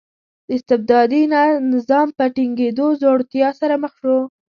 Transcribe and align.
د 0.47 0.49
استبدادي 0.57 1.21
نظام 1.73 2.07
په 2.17 2.23
ټینګېدو 2.35 2.87
ځوړتیا 3.01 3.49
سره 3.61 3.75
مخ 3.83 3.93
شو. 4.01 4.17